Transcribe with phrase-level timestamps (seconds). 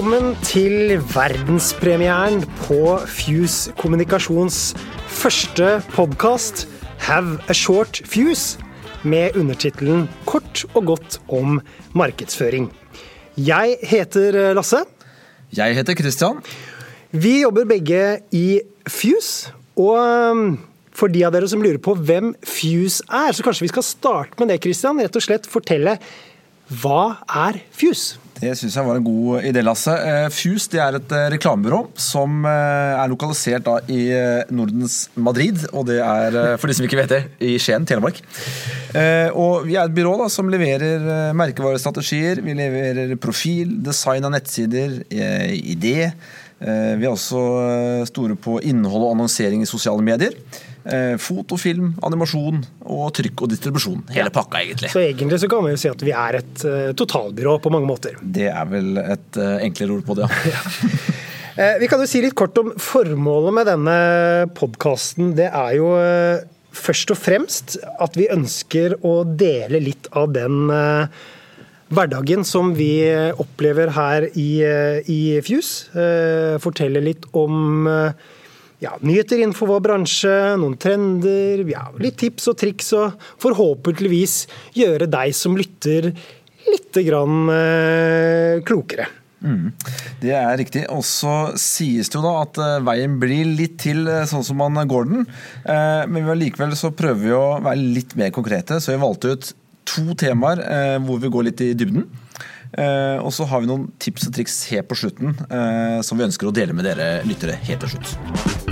[0.00, 4.70] Velkommen til verdenspremieren på Fuse Kommunikasjons
[5.12, 6.62] første podkast
[7.04, 8.56] Have a Short Fuse,
[9.04, 11.60] med undertittelen Kort og godt om
[11.92, 12.70] markedsføring.
[13.36, 14.80] Jeg heter Lasse.
[15.52, 16.40] Jeg heter Christian.
[17.12, 19.52] Vi jobber begge i Fuse.
[19.76, 20.56] Og um,
[20.96, 24.40] for de av dere som lurer på hvem Fuse er, så kanskje vi skal starte
[24.40, 25.04] med det, Christian.
[25.04, 25.98] Rett og slett fortelle
[26.80, 27.18] hva
[27.50, 28.29] er Fuse?
[28.40, 29.92] Det syns jeg var en god idé, Lasse.
[30.32, 34.00] FUS Fuse det er et eh, reklamebyrå som eh, er lokalisert da i
[34.56, 35.66] Nordens Madrid.
[35.74, 38.22] Og det er, for de som ikke vet det, i Skien, Telemark.
[39.36, 42.40] Og vi er et byrå da, som leverer merkevarestrategier.
[42.44, 46.10] Vi leverer profil, design av nettsider, idé.
[46.60, 47.44] Vi er også
[48.08, 50.34] store på innhold og annonsering i sosiale medier.
[50.84, 54.04] Eh, foto, film, animasjon og trykk og distribusjon.
[54.14, 54.88] Hele pakka, egentlig.
[54.92, 57.88] Så egentlig så kan vi jo si at vi er et uh, totalbyrå på mange
[57.88, 58.16] måter.
[58.22, 60.62] Det er vel et uh, enklere ord på det, ja.
[61.82, 63.98] vi kan jo si litt kort om formålet med denne
[64.56, 65.34] podkasten.
[65.36, 65.90] Det er jo
[66.72, 70.70] først og fremst at vi ønsker å dele litt av den
[71.90, 73.02] hverdagen som vi
[73.42, 74.50] opplever her i,
[75.10, 75.90] i Fuse.
[76.64, 77.84] Fortelle litt om
[78.80, 84.42] ja, nyheter innenfor vår bransje, noen trender, ja, litt tips og triks, og forhåpentligvis
[84.78, 86.12] gjøre deg som lytter
[86.70, 89.08] litt grann eh, klokere.
[89.40, 89.72] Mm.
[90.20, 90.84] Det er riktig.
[90.92, 94.60] Og så sies det jo da at uh, veien blir litt til uh, sånn som
[94.60, 95.26] man går den.
[96.12, 99.52] Men likevel så prøver vi å være litt mer konkrete, så vi valgte ut
[99.90, 100.60] to temaer
[101.02, 102.04] hvor vi går litt i dybden.
[103.24, 105.34] og så har vi noen tips og triks helt på slutten
[106.06, 108.69] som vi ønsker å dele med dere lyttere helt til slutt.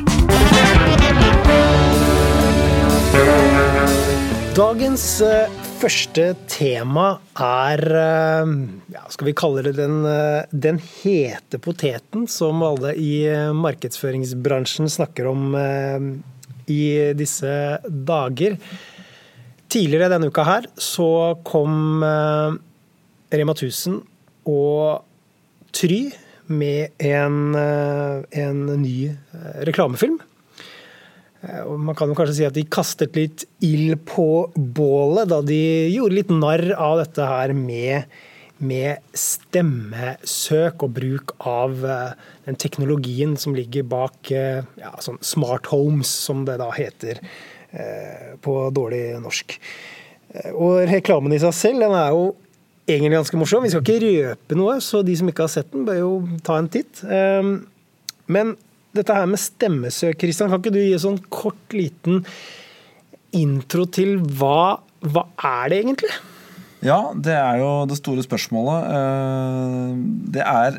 [4.59, 7.05] Dagens eh, første tema
[7.39, 8.49] er eh,
[8.91, 13.23] ja, Skal vi kalle det den, eh, den, hete poteten som alle i
[13.55, 15.55] markedsføringsbransjen snakker om
[16.69, 16.83] i
[17.15, 17.53] disse
[17.87, 18.59] dager.
[19.71, 24.01] Tidligere denne uka her så kom Rema 1000
[24.51, 25.05] og
[25.71, 26.01] Try
[26.51, 29.13] med en, en ny
[29.69, 30.19] reklamefilm
[31.39, 35.61] og man kan jo kanskje si at de kastet litt ild på bålet da de
[35.93, 38.09] gjorde litt narr av dette her med,
[38.59, 42.17] med stemmesøk og bruk av eh,
[42.49, 47.23] den teknologien som ligger bak eh, ja, sånn smart homes, som det da heter
[48.41, 49.51] på dårlig norsk.
[50.57, 52.23] Og reklamen i seg selv den er jo
[52.89, 53.67] egentlig ganske morsom.
[53.67, 56.15] Vi skal ikke røpe noe, så de som ikke har sett den, bør jo
[56.47, 57.03] ta en titt.
[58.33, 58.55] Men
[58.97, 62.23] dette her med stemmesøk, Kristian, kan ikke du gi en sånn kort, liten
[63.37, 66.13] intro til hva, hva er det egentlig?
[66.85, 68.93] Ja, det er jo det store spørsmålet.
[68.99, 69.99] Eh,
[70.37, 70.79] det er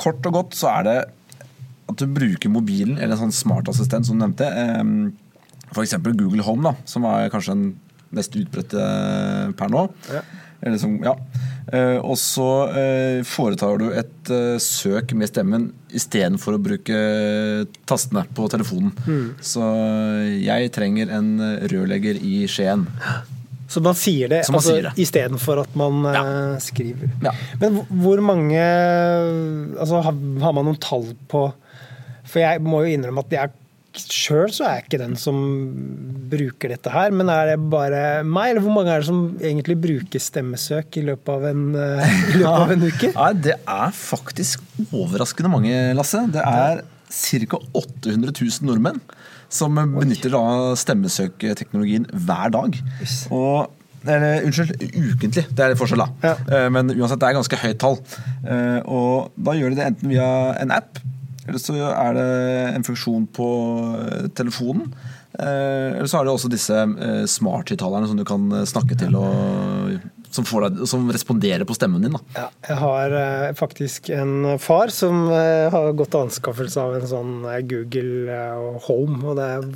[0.00, 0.92] Kort og godt så er det
[1.90, 4.46] at du bruker mobilen eller en sånn smartassistent, som du nevnte.
[4.46, 5.96] Eh, F.eks.
[6.06, 7.66] Google Home, da, som er kanskje den
[8.16, 8.86] mest utbredte
[9.58, 9.84] per nå.
[10.10, 10.22] Ja.
[10.60, 11.14] Som, ja.
[11.72, 16.96] Eh, og så eh, foretar du et eh, søk med stemmen istedenfor å bruke
[17.88, 18.92] tastene på telefonen.
[19.06, 19.26] Mm.
[19.40, 19.64] Så
[20.40, 21.30] jeg trenger en
[21.70, 22.84] rørlegger i Skien.
[23.70, 24.92] Så man sier det, man altså, det.
[24.98, 26.24] istedenfor at man ja.
[26.62, 27.12] skriver.
[27.22, 27.32] Ja.
[27.62, 31.46] Men hvor mange altså, har, har man noen tall på
[32.30, 33.54] For jeg må jo innrømme at jeg
[33.90, 35.38] Sjøl så er jeg ikke den som
[36.30, 39.76] bruker dette her, men er det bare meg, eller hvor mange er det som egentlig
[39.82, 43.10] bruker stemmesøk i løpet av en, uh, løpet av en uke?
[43.16, 44.62] Ja, det er faktisk
[44.92, 46.22] overraskende mange, Lasse.
[46.30, 47.60] Det er ca.
[47.82, 49.02] 800 000 nordmenn
[49.50, 50.44] som benytter da
[50.78, 52.76] stemmesøkteknologien hver dag.
[53.34, 55.44] Og eller, unnskyld, ukentlig.
[55.52, 56.30] Det er forskjell, da.
[56.30, 56.34] Ja.
[56.56, 57.98] Eh, men uansett, det er ganske høyt tall.
[58.48, 60.28] Eh, og da gjør de det enten via
[60.62, 61.02] en app
[61.50, 62.28] eller så er det
[62.76, 63.48] en funksjon på
[63.98, 64.92] eh, telefonen.
[65.34, 69.96] Eh, eller så er det også disse eh, smarthøyttalerne som du kan snakke til og
[70.30, 72.18] som, deg, som, responderer på stemmen din.
[72.36, 73.14] Ja, jeg har
[73.58, 77.32] faktisk en far som har gått til anskaffelse av en sånn
[77.66, 78.36] Google
[78.86, 79.18] Home.
[79.24, 79.66] Og det er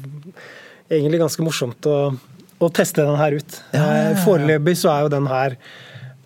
[0.95, 3.59] egentlig ganske morsomt å, å teste den her ut.
[3.75, 4.15] Ja, ja.
[4.23, 5.59] Foreløpig så er jo den her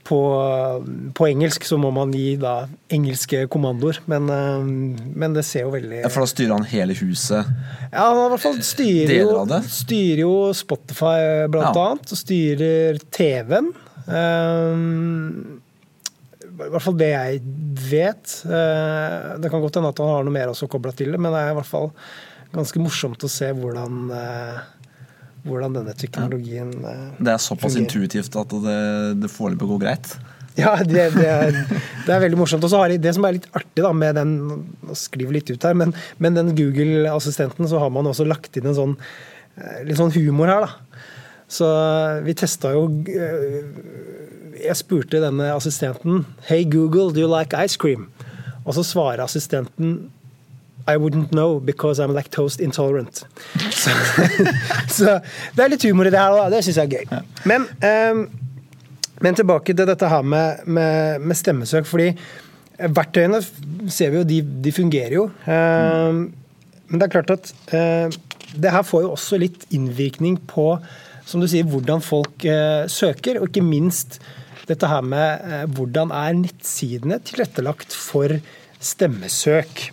[0.08, 0.18] på,
[1.14, 2.62] på, engelsk så må man gi da
[2.94, 4.68] engelske kommandoer, men, eh,
[5.20, 7.50] men, det ser jo veldig Ja, For da styrer han hele huset?
[7.90, 11.20] Ja, han i hvert fall styrer jo, styrer jo Spotify,
[11.52, 11.84] blant ja.
[11.90, 12.14] annet.
[12.14, 13.68] Og styrer TV-en.
[14.08, 15.60] Um,
[16.48, 17.42] I hvert fall det jeg
[17.90, 18.38] vet.
[18.48, 21.34] Uh, det kan godt hende at han har noe mer også kobla til det, men
[21.34, 21.92] det er i hvert fall
[22.54, 24.64] ganske morsomt å se hvordan uh,
[25.44, 27.14] hvordan denne teknologien fungerer.
[27.18, 27.86] Det er såpass fungerer.
[27.86, 28.80] intuitivt at det,
[29.22, 30.12] det foreløpig går greit?
[30.58, 31.54] Ja, det, det, er,
[32.06, 32.64] det er veldig morsomt.
[32.66, 34.34] Og så har jeg, Det som er litt artig da, med den
[34.88, 38.66] Nå skriver litt ut her, men, men den Google-assistenten, så har man også lagt inn
[38.66, 41.04] en sånn eh, litt sånn humor her, da.
[41.48, 43.62] Så eh, vi testa jo eh,
[44.58, 48.08] Jeg spurte denne assistenten Hey Google, do you like ice cream?
[48.66, 50.10] Og så svarer assistenten
[50.88, 53.26] i wouldn't know because I'm lactose intolerant.
[53.70, 53.90] Så,
[54.96, 55.18] så
[55.54, 56.48] det er litt humor i det her, òg.
[56.52, 57.24] det syns jeg er gøy.
[57.50, 58.22] Men, um,
[59.20, 61.86] men, tilbake til dette her med, med, med, stemmesøk.
[61.86, 62.12] fordi
[62.78, 63.42] verktøyene
[63.90, 65.28] ser vi jo, de, de fungerer jo.
[65.44, 66.28] Um,
[66.88, 68.08] men det er klart at uh,
[68.56, 70.70] det her får jo også litt innvirkning på
[71.28, 74.16] som du sier, hvordan folk uh, søker, og ikke minst
[74.68, 78.38] dette her med uh, hvordan er nettsidene tilrettelagt for
[78.80, 79.88] stemmesøk.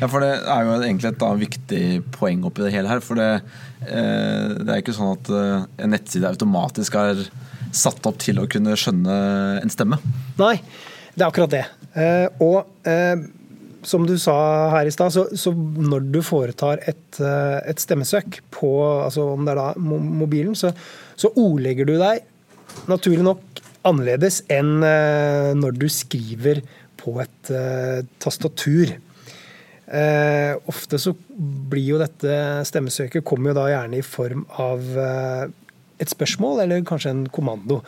[0.00, 1.82] Ja, for Det er jo egentlig et da, viktig
[2.14, 3.02] poeng oppi det hele her.
[3.04, 3.42] For det,
[3.86, 7.26] eh, det er ikke sånn at eh, en nettside automatisk er
[7.74, 9.18] satt opp til å kunne skjønne
[9.60, 10.00] en stemme.
[10.40, 10.56] Nei,
[11.14, 11.66] det er akkurat det.
[11.98, 13.18] Eh, og eh,
[13.86, 14.36] som du sa
[14.74, 18.72] her i stad, så, så, når du foretar et, eh, et, stemmesøk på
[19.06, 20.72] altså om det er da mobilen, så,
[21.16, 22.26] så ordlegger du deg
[22.90, 26.60] naturlig nok annerledes enn eh, når du skriver
[27.00, 27.52] på et
[28.22, 28.92] tastatur.
[29.90, 32.34] Uh, ofte så blir jo dette
[32.68, 35.48] stemmesøket kommer jo da gjerne i form av uh,
[35.98, 37.80] et spørsmål eller kanskje en kommando.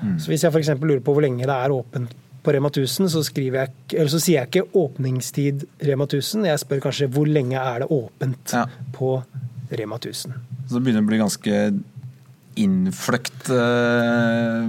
[0.00, 0.16] Mm.
[0.18, 0.72] Så Hvis jeg f.eks.
[0.82, 3.70] lurer på hvor lenge det er åpent på Rema 1000, så, jeg,
[4.10, 6.48] så, sier jeg ikke åpningstid Rema 1000.
[6.50, 8.66] Jeg spør kanskje hvor lenge er det åpent ja.
[8.94, 9.16] på
[9.70, 10.36] Rema 1000.
[10.66, 11.62] Så det begynner å bli ganske
[12.56, 14.68] innfløkt eh,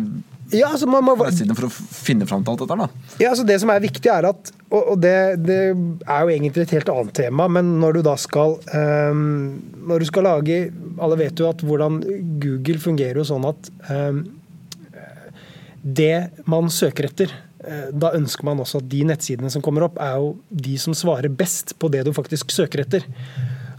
[0.54, 2.78] ja, altså man må, for å finne fram til alt dette?
[2.80, 2.88] da?
[3.20, 5.60] Ja, altså Det som er viktig, er at Og, det, det,
[6.08, 9.58] er jo egentlig et helt annet tema, men når du da skal um,
[9.90, 10.60] Når du skal lage
[11.04, 12.00] Alle vet jo at hvordan
[12.40, 14.24] Google fungerer jo sånn at um,
[15.88, 20.00] det man søker etter eh, da ønsker man også at de nettsidene som kommer opp,
[20.04, 23.06] er jo de som svarer best på det du faktisk søker etter.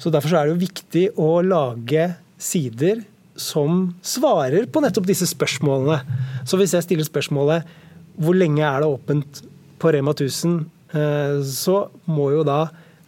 [0.00, 2.06] Så Derfor er det jo viktig å lage
[2.40, 3.02] sider
[3.38, 6.00] som svarer på nettopp disse spørsmålene.
[6.48, 7.78] Så hvis jeg stiller spørsmålet
[8.18, 9.42] hvor lenge er det åpent
[9.78, 10.58] på Rema 1000,
[10.90, 12.64] eh, så må jo da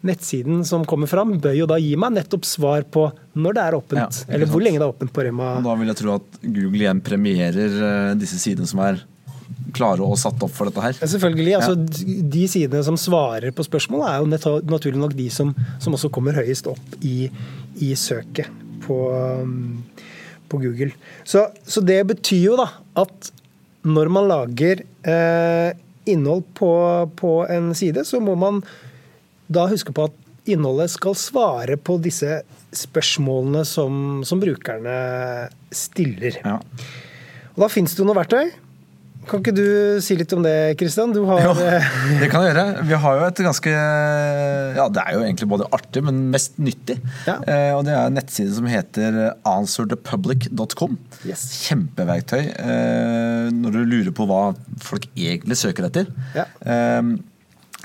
[0.06, 3.76] nettsiden som kommer fram, bør jo da gi meg nettopp svar på når det er
[3.76, 4.20] åpent.
[4.22, 5.56] Ja, eller hvor lenge det er åpent på Rema.
[5.58, 9.02] Og da vil jeg tro at Google igjen premierer eh, disse sidene som er
[9.74, 10.96] klare og satt opp for dette her.
[10.98, 11.54] Selvfølgelig.
[11.58, 12.16] altså ja.
[12.32, 16.38] De sidene som svarer på spørsmålet, er jo naturlig nok de som, som også kommer
[16.38, 17.28] høyest opp i,
[17.82, 18.50] i søket
[18.86, 19.82] på, um,
[20.50, 20.92] på Google.
[21.24, 22.68] Så, så, det betyr jo da
[23.00, 23.30] at
[23.86, 25.70] når man lager eh,
[26.10, 26.72] innhold på,
[27.16, 28.60] på, en side, så må man
[29.50, 30.16] da huske på at
[30.50, 32.42] innholdet skal svare på disse
[32.76, 34.96] spørsmålene som, som brukerne
[35.74, 36.40] stiller.
[36.44, 36.58] Ja.
[37.54, 38.52] Og da finnes det jo noe verktøy.
[39.28, 39.64] Kan ikke du
[40.02, 41.12] si litt om det, Kristian?
[41.14, 41.24] Jo,
[42.20, 42.64] det kan jeg gjøre.
[42.88, 43.74] Vi har jo et ganske
[44.78, 46.96] Ja, det er jo egentlig både artig, men mest nyttig.
[47.28, 47.36] Ja.
[47.44, 50.96] Eh, og det er en nettside som heter answerthepublic.com.
[51.28, 51.46] Yes.
[51.66, 54.44] Kjempeverktøy eh, når du lurer på hva
[54.82, 56.08] folk egentlig søker etter.
[56.36, 56.48] Ja.
[56.64, 57.12] Eh,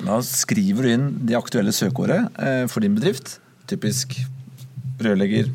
[0.03, 3.37] da skriver du inn det aktuelle søkeordet eh, for din bedrift.
[3.69, 4.17] Typisk
[5.03, 5.51] rørlegger,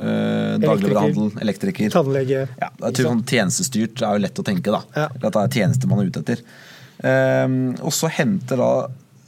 [0.00, 1.90] Eh, dagligvarehandel, elektriker.
[1.94, 2.44] Tannlege.
[2.60, 4.82] Ja, det sånn Tjenestestyrt er jo lett å tenke, da.
[4.96, 5.08] Ja.
[5.10, 6.44] At det er tjenester man er ute etter.
[7.04, 8.72] Eh, og så henter da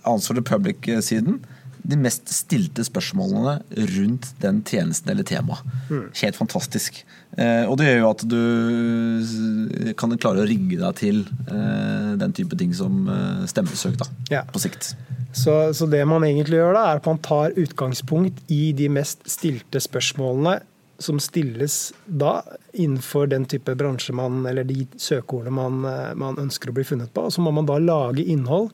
[0.07, 1.41] Answer the Public-siden
[1.87, 3.61] de mest stilte spørsmålene
[3.95, 5.63] rundt den tjenesten eller temaet.
[5.91, 6.07] Mm.
[6.19, 7.03] Helt fantastisk.
[7.39, 12.35] Eh, og det gjør jo at du kan klare å rigge deg til eh, den
[12.37, 14.43] type ting som eh, stemmesøk da, ja.
[14.51, 14.95] på sikt.
[15.37, 19.23] Så, så, det man egentlig gjør da, er at man tar utgangspunkt i de mest
[19.31, 20.59] stilte spørsmålene
[20.99, 22.41] som stilles da
[22.73, 25.83] innenfor den type bransje man, eller de søkeordene man,
[26.17, 27.27] man ønsker å bli funnet på.
[27.29, 28.73] Og så må man da lage innhold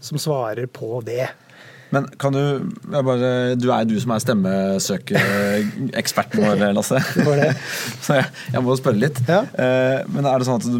[0.00, 1.28] som svarer på det.
[1.92, 2.42] Men kan du
[2.88, 6.98] bare, Du er du som er stemmesøkeeksperten vår, Lasse.
[7.42, 7.52] Det.
[8.04, 9.18] Så jeg, jeg må spørre litt.
[9.28, 9.40] Ja.
[9.52, 10.72] Eh, men er det sånn at du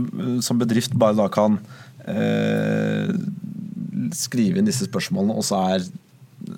[0.45, 1.53] som bedrift bare da kan
[2.09, 3.09] eh,
[4.17, 5.81] skrive inn disse spørsmålene, og så er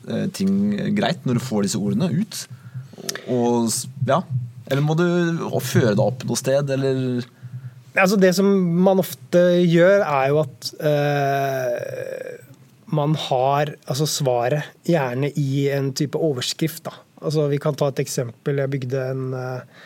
[0.09, 0.51] eh, ting
[0.97, 2.35] greit når du får disse ordene ut?
[3.31, 3.69] Og,
[4.09, 4.21] ja.
[4.71, 5.07] Eller må du
[5.61, 6.97] føre deg opp noe sted, eller?
[7.95, 8.47] Altså det som
[8.85, 12.44] man ofte gjør, er jo at eh,
[12.97, 16.85] man har altså svaret gjerne i en type overskrift.
[16.87, 16.95] Da.
[17.25, 18.63] Altså vi kan ta et eksempel.
[18.63, 19.85] Jeg bygde en eh,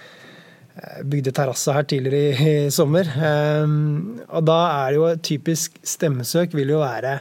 [1.09, 3.09] bygde terrasse her tidligere i, i sommer.
[3.19, 7.19] Um, og da er det jo et typisk stemmesøk vil jo være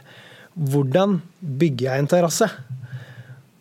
[0.58, 2.48] hvordan bygger jeg en terrasse?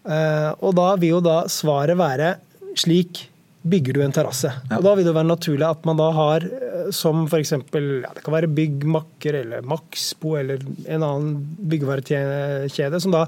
[0.07, 2.35] Uh, og da vil jo da svaret være
[2.77, 3.25] slik
[3.69, 4.51] bygger du en terrasse.
[4.69, 4.79] Ja.
[4.79, 7.53] Og Da vil det være naturlig at man da har eh, som f.eks.
[7.53, 11.31] Ja, det kan være Byggmakker eller Maxbo eller en annen
[11.71, 13.25] byggevarekjede som da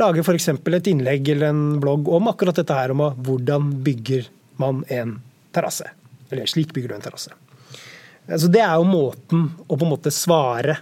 [0.00, 0.48] lager f.eks.
[0.48, 4.28] et innlegg eller en blogg om akkurat dette her om hvordan bygger
[4.62, 5.18] man en
[5.52, 5.88] terrasse.
[6.32, 7.34] Eller slik bygger du en terrasse.
[8.28, 10.78] Så Det er jo måten å på en måte svare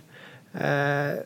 [0.54, 1.16] eh,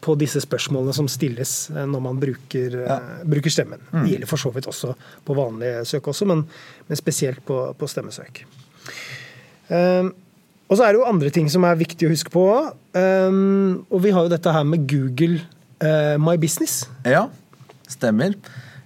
[0.00, 2.96] på disse spørsmålene som stilles eh, når man bruker, Ja.
[2.96, 3.80] eh, bruker stemmen.
[3.92, 4.88] Det gjelder for så vidt også
[5.26, 6.38] på vanlige søk også, men,
[6.88, 8.34] men spesielt på, på stemmesøk.
[9.70, 10.06] Um,
[10.70, 12.44] og så er det jo andre ting som er viktig å huske på.
[12.94, 15.36] Um, og vi har jo dette her med Google
[15.82, 16.74] uh, My Business.
[17.06, 17.24] Ja,
[17.90, 18.30] stemmer.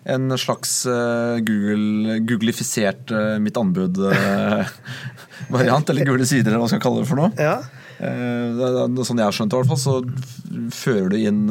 [0.04, 6.86] En slags uh, Google, googlifisert uh, mitt anbud-variant, eller gule sider, eller hva skal jeg
[6.88, 7.30] kalle det for noe.
[7.40, 7.56] Ja.
[8.04, 11.44] Eh, sånn jeg har skjønt det, i hvert fall, så fører du inn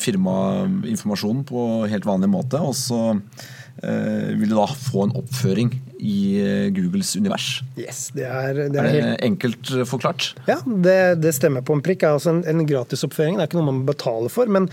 [0.00, 3.00] firmainformasjonen på helt vanlig måte, og så
[3.82, 7.60] eh, vil du da få en oppføring i eh, Googles univers.
[7.78, 10.32] Yes, det er, det Er er det helt enkelt eh, forklart?
[10.48, 12.02] Ja, det, det stemmer på en prikk.
[12.02, 13.36] Det er altså en, en gratisoppføring.
[13.36, 14.50] Det er ikke noe man betaler for.
[14.50, 14.70] Men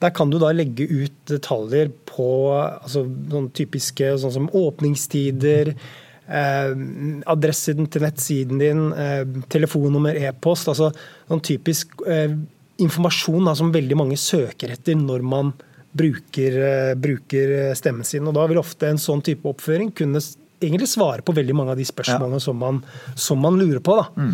[0.00, 5.98] der kan du da legge ut detaljer på altså, sånn typiske sånn som åpningstider, eh,
[6.30, 10.68] adressen til nettsiden din, eh, telefonnummer, e-post.
[10.70, 10.92] Altså
[11.28, 12.36] sånn typisk eh,
[12.80, 15.52] informasjon da, som veldig mange søker etter når man
[15.96, 18.26] bruker, eh, bruker stemmen sin.
[18.28, 20.22] Og da vil ofte en sånn type oppføring kunne
[20.60, 22.82] egentlig svare på veldig mange av de spørsmålene som, man,
[23.16, 23.96] som man lurer på.
[23.96, 24.26] Da.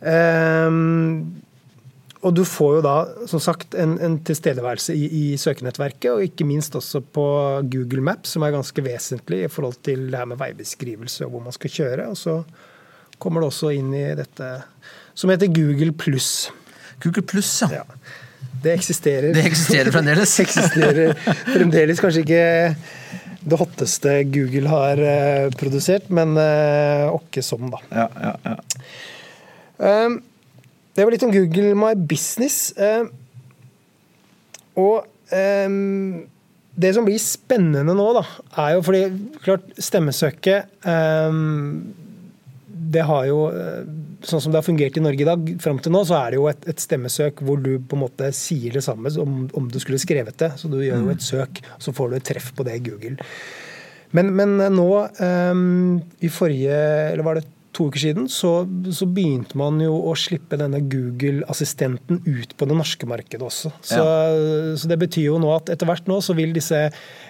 [0.00, 1.42] Ehm,
[2.20, 2.94] og du får jo da
[3.30, 7.24] som sagt en, en tilstedeværelse i, i søkenettverket, og ikke minst også på
[7.72, 11.46] Google Maps, som er ganske vesentlig i forhold til det her med veibeskrivelse og hvor
[11.46, 12.10] man skal kjøre.
[12.12, 12.42] Og så
[13.20, 14.50] kommer det også inn i dette
[15.16, 16.50] som heter Google pluss.
[17.00, 17.80] Google pluss, ja.
[17.80, 17.86] Ja.
[18.60, 19.32] Det eksisterer.
[19.32, 20.34] Det eksisterer fremdeles.
[20.36, 21.14] Det eksisterer
[21.54, 22.44] fremdeles kanskje ikke
[23.40, 27.80] det hotteste Google har eh, produsert, men eh, åkke som, da.
[27.88, 28.58] Ja, ja, ja.
[29.80, 30.18] Um,
[31.00, 32.74] det var litt om Google My Business.
[32.76, 33.06] Um,
[34.80, 36.26] og um,
[36.80, 38.22] det som blir spennende nå, da,
[38.60, 39.00] er jo fordi
[39.40, 41.88] klart stemmesøket um,
[42.68, 43.40] Det har jo
[44.24, 46.38] Sånn som det har fungert i Norge i dag, fram til nå, så er det
[46.38, 49.78] jo et, et stemmesøk hvor du på en måte sier det samme som om du
[49.80, 50.50] skulle skrevet det.
[50.60, 53.16] Så du gjør jo et søk, så får du et treff på det i Google.
[54.12, 54.90] Men, men nå,
[56.20, 56.76] i forrige
[57.14, 57.46] Eller var det
[57.76, 62.76] to uker siden, så, så begynte man jo å slippe denne Google-assistenten ut på det
[62.78, 63.70] norske markedet også.
[63.86, 64.02] Så,
[64.80, 66.88] så det betyr jo nå at etter hvert nå så vil disse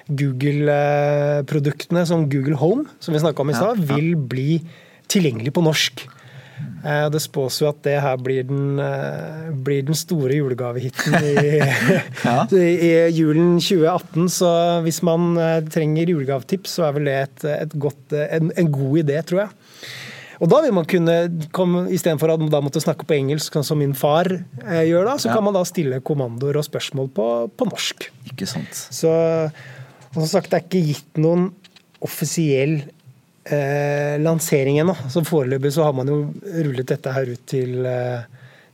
[0.09, 3.94] Google-produktene som Google Home, som vi snakka om i stad, Ja, ja.
[3.97, 4.49] vil bli
[5.11, 6.06] tilgjengelig på norsk.
[6.85, 11.59] Eh, Det spås jo at det her blir den, eh, blir den store julegavehiten i,
[12.25, 12.47] Ja.
[12.52, 14.28] i julen 2018.
[14.28, 14.50] Så
[14.85, 18.99] hvis man eh, trenger julegavetips, så er vel det et, et godt, en, en god
[19.04, 19.50] idé, tror jeg.
[20.40, 21.14] Og da vil man kunne
[21.52, 25.04] komme, Istedenfor at man da måtte snakke på engelsk, sånn som min far eh, gjør
[25.11, 25.35] da, så Ja.
[25.37, 28.06] kan man da stille kommandoer og spørsmål på, på norsk.
[28.32, 28.73] Ikke sant.
[28.73, 29.12] Så
[30.14, 31.50] som sagt, det er ikke gitt noen
[32.02, 32.80] offisiell
[33.44, 34.97] eh, lansering ennå.
[35.12, 36.18] Så foreløpig så har man jo
[36.64, 38.25] rullet dette her ut til, eh,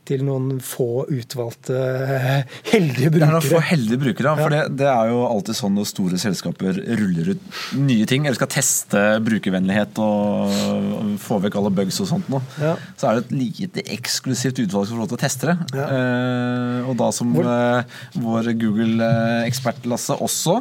[0.07, 5.11] til noen få utvalgte eh, heldige er noen få heldige brukere, for det, det er
[5.13, 7.43] jo alltid sånn når store selskaper ruller ut
[7.81, 12.75] nye ting, eller skal teste brukervennlighet og få vekk alle bugs og sånt noe, Ja.
[12.99, 15.57] så er det et lite eksklusivt utvalg som får lov til å teste det.
[15.77, 15.87] Ja.
[15.97, 17.83] Eh, og da som Hvor- eh,
[18.23, 20.61] vår Google-ekspert Lasse også,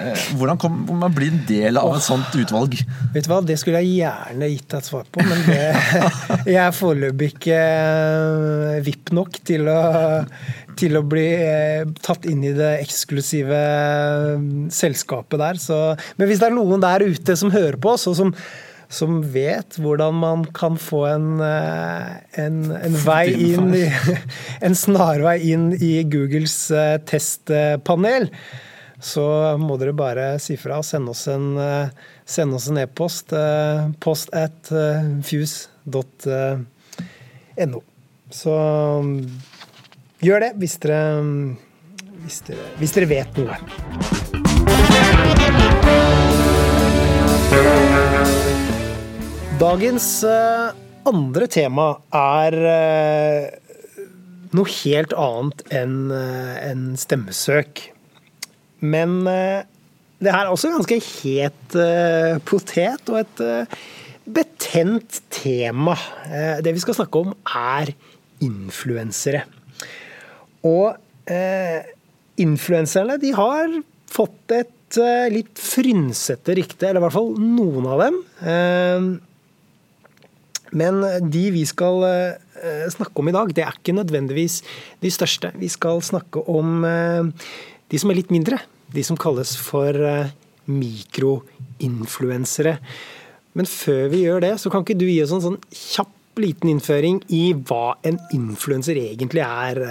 [0.00, 2.78] eh, hvordan kom man blir en del av et sånt utvalg?
[3.14, 5.60] Vet du hva, Det skulle jeg gjerne gitt deg et svar på, men det,
[6.54, 9.80] jeg er foreløpig ikke eh, VIP nok til å,
[10.78, 15.60] til å bli eh, tatt inn i det eksklusive eh, selskapet der.
[15.60, 15.78] Så,
[16.16, 18.32] men hvis det er noen der ute som hører på oss, og som,
[18.90, 22.08] som vet hvordan man kan få en, eh,
[22.44, 23.86] en, en vei inn i,
[24.66, 28.30] En snarvei inn i Googles eh, testpanel,
[29.00, 33.32] så må dere bare si fra og sende oss en eh, sende oss en e-post.
[33.32, 36.66] eh, Post at eh, fuse.no.
[38.30, 38.52] Så
[39.02, 39.24] mm,
[40.22, 40.98] gjør det hvis dere,
[42.22, 43.56] hvis dere, hvis dere vet noe.
[49.60, 50.68] Dagens eh,
[51.10, 53.48] andre tema er eh,
[54.54, 57.82] noe helt annet enn enn stemmesøk.
[58.80, 61.74] Men det her er også ganske het
[62.48, 63.42] potet og et
[64.24, 65.94] betent tema.
[66.64, 67.92] Det vi skal snakke om, er
[68.44, 69.44] influensere.
[70.66, 70.96] Og
[71.30, 71.80] eh,
[72.40, 78.04] influenserne de har fått et eh, litt frynsete rykte, eller i hvert fall noen av
[78.04, 78.16] dem.
[78.54, 79.00] Eh,
[80.80, 81.00] men
[81.32, 84.60] de vi skal eh, snakke om i dag, det er ikke nødvendigvis
[85.02, 85.52] de største.
[85.58, 88.60] Vi skal snakke om de som er litt mindre.
[88.90, 89.92] De som kalles for
[90.70, 92.76] mikroinfluensere.
[93.58, 96.72] Men før vi gjør det, så kan ikke du gi oss en sånn kjapp liten
[96.72, 99.82] innføring i hva en influenser egentlig er,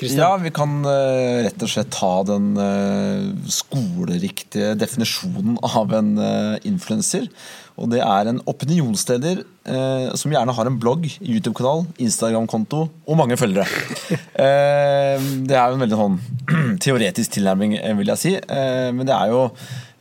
[0.00, 0.22] Christian?
[0.22, 6.14] Ja, vi kan uh, rett og slett ta den uh, skoleriktige definisjonen av en
[6.66, 7.28] influenser.
[7.80, 9.38] Og det er en opinionsleder
[10.18, 13.64] som gjerne har en blogg, YouTube-kanal, Instagram-konto og mange følgere.
[15.48, 16.18] det er jo en veldig sånn
[16.84, 18.34] teoretisk tilnærming, vil jeg si.
[18.42, 19.46] men det er jo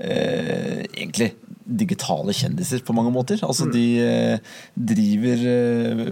[0.01, 1.30] egentlig
[1.70, 3.40] digitale kjendiser på mange måter.
[3.46, 3.74] Altså mm.
[3.74, 4.56] de eh,
[4.92, 6.06] driver, eh,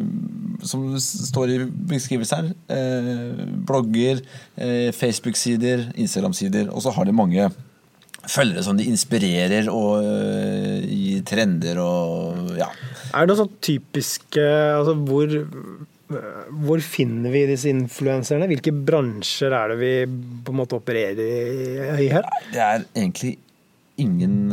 [0.68, 1.60] som det står i
[1.94, 4.22] beskrivelsen her, eh, blogger,
[4.98, 7.50] Facebook-sider, Instagram-sider, og så har de mange
[8.28, 10.04] følgere som de inspirerer og
[10.84, 12.68] gir trender og ja.
[13.14, 15.32] Er det noe sånn typisk altså hvor,
[16.66, 18.50] hvor finner vi disse influenserne?
[18.52, 19.94] Hvilke bransjer er det vi
[20.44, 22.28] på en måte opererer i her?
[22.52, 23.38] Det er egentlig
[24.02, 24.52] ingen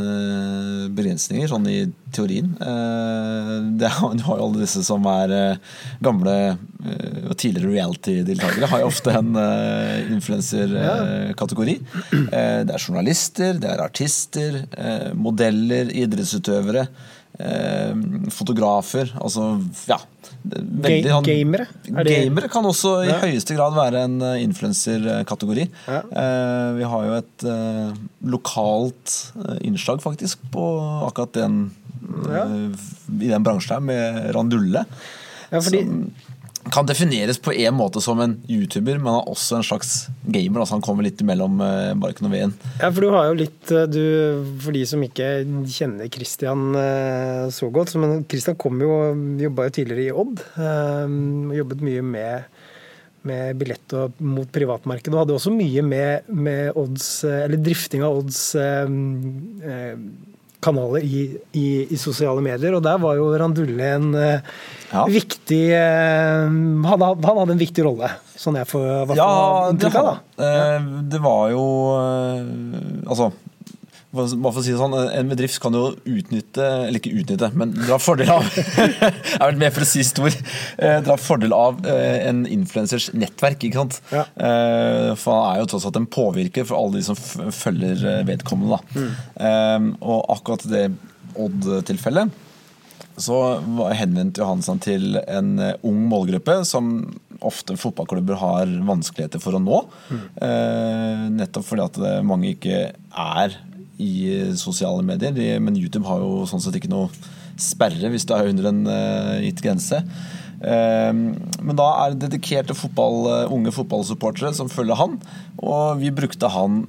[1.14, 2.54] begrensninger, sånn i teorien.
[2.58, 8.68] Uh, det har, du har jo alle disse som er uh, gamle og tidligere reality-deltakere.
[8.68, 9.30] Har jo ofte en
[10.12, 11.78] influenserkategori.
[12.20, 14.58] det er journalister, det er artister,
[15.16, 16.84] modeller, idrettsutøvere.
[18.30, 19.08] Fotografer.
[19.18, 19.56] Altså,
[19.90, 19.96] ja.
[20.44, 21.64] Veldig, han, gamere?
[21.88, 23.16] Gamere kan også i ja.
[23.24, 25.64] høyeste grad være en uh, influenserkategori.
[25.88, 26.02] Ja.
[26.12, 27.46] Uh, vi har jo et
[28.34, 29.16] lokalt
[29.66, 30.68] innslag faktisk på
[31.08, 31.58] akkurat den
[32.28, 32.44] ja.
[33.18, 34.84] i den bransjen her, med Randulle.
[35.50, 35.82] Ja, fordi...
[35.82, 36.06] Som,
[36.72, 39.92] kan defineres på en måte som en YouTuber, men han også en slags
[40.22, 40.62] gamer.
[40.62, 42.54] altså Han kommer litt mellom uh, barken og veden.
[42.80, 44.02] Ja, for du har jo litt eh, du,
[44.64, 45.28] For de som ikke
[45.70, 48.92] kjenner Christian uh, så godt Men Christian kom jo
[49.40, 50.44] jobba jo tidligere i Odd.
[51.54, 52.52] Jobbet mye med
[53.24, 58.18] med billett og mot privatmarkedet, og hadde også mye med, med odds, eller drifting av
[58.18, 59.94] odds eh,
[60.64, 62.76] kanaler i, i, i, sosiale medier.
[62.76, 64.52] Og der var jo Randulle en uh,
[64.90, 65.06] ja.
[65.10, 66.48] viktig uh,
[66.88, 69.30] han, han, hadde en viktig rolle, sånn jeg får ja,
[69.72, 70.12] inntrykk av.
[70.38, 71.66] Det, uh, det var jo
[73.04, 73.32] Altså
[74.14, 77.74] bare for å si det sånn, En bedrift kan jo utnytte, eller ikke utnytte, men
[77.76, 80.36] dra fordel av Jeg har vært med mer presist ord.
[80.78, 83.66] Eh, dra fordel av eh, en influensers nettverk.
[83.66, 84.00] ikke sant?
[84.12, 84.24] Ja.
[84.36, 88.80] Eh, for han er jo tross alt en påvirker for alle de som følger vedkommende.
[88.94, 89.92] Mm.
[90.00, 90.88] Og akkurat det
[91.34, 92.42] Odd-tilfellet
[93.18, 93.36] så
[93.94, 96.92] henvendte han seg til en ung målgruppe som
[97.46, 99.80] ofte fotballklubber har vanskeligheter for å nå.
[100.10, 101.34] Mm.
[101.38, 103.58] nettopp fordi at mange ikke er
[104.02, 105.60] i sosiale medier.
[105.62, 107.10] Men YouTube har jo sånn sett ikke noe
[107.60, 110.00] sperre hvis du er under en uh, gitt grense.
[110.64, 115.18] Uh, men da er det dedikerte fotball, uh, unge fotballsupportere som følger han.
[115.62, 116.84] Og vi brukte han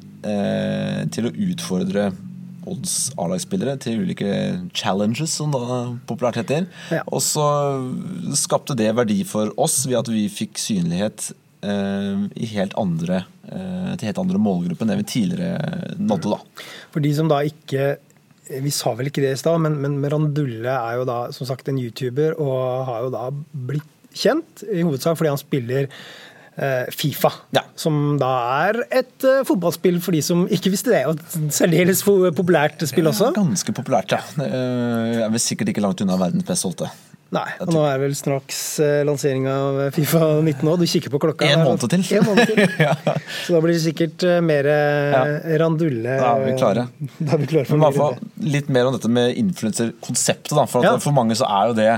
[1.13, 2.07] til å utfordre
[2.65, 4.29] Odds A-lagsspillere til ulike
[4.73, 6.65] challenges, som da populært heter.
[6.89, 7.03] Ja.
[7.13, 7.45] Og så
[8.33, 11.29] skapte det verdi for oss ved at vi fikk synlighet
[11.65, 16.33] i helt andre Eh, til helt andre målgrupper enn det vi tidligere nådde.
[16.33, 16.67] da.
[16.93, 17.95] For de som da ikke
[18.45, 21.69] vi sa vel ikke det i stad, men, men Randulle er jo da som sagt
[21.69, 27.31] en YouTuber og har jo da blitt kjent, i hovedsak fordi han spiller eh, Fifa.
[27.57, 27.65] Ja.
[27.77, 28.29] Som da
[28.67, 31.01] er et fotballspill for de som ikke visste det.
[31.09, 33.31] Og et særdeles populært spill også.
[33.37, 34.21] Ganske populært, ja.
[34.45, 36.91] Jeg er vel sikkert ikke langt unna verdens best solgte.
[37.33, 40.83] Nei, og nå er vel straks uh, lansering av Fifa 19 òg.
[40.83, 41.47] Du kikker på klokka.
[41.49, 42.03] En måned til.
[42.19, 42.61] En måned til.
[42.85, 42.93] ja.
[43.41, 45.23] Så da blir det sikkert uh, mer ja.
[45.61, 46.19] randulle.
[46.21, 46.87] Da er vi klare.
[47.25, 50.53] Da er vi klare for Men fall litt mer om dette med influenserkonseptet.
[50.71, 50.95] For, ja.
[51.01, 51.89] for mange så er jo det